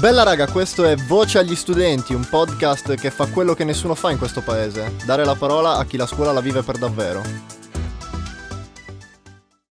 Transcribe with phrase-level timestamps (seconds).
[0.00, 4.10] Bella raga, questo è Voce agli studenti, un podcast che fa quello che nessuno fa
[4.10, 7.59] in questo paese, dare la parola a chi la scuola la vive per davvero.